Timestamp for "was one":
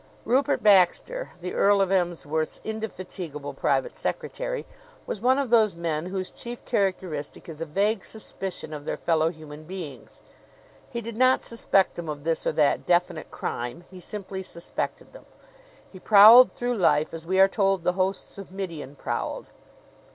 5.05-5.37